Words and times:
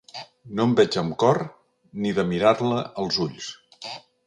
No 0.59 0.63
em 0.69 0.71
veig 0.79 0.97
amb 1.01 1.15
cor 1.25 1.39
ni 2.05 2.15
de 2.21 2.27
mirar-la 2.33 2.83
als 3.05 3.23
ulls. 3.27 3.53